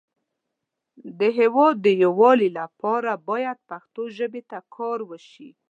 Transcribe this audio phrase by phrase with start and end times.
[1.19, 5.49] د هیواد د یو والی لپاره باید پښتو ژبې ته کار وشی